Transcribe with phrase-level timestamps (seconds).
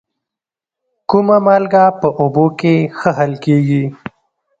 [1.09, 3.83] کومه مالګه په اوبو کې ښه حل کیږي؟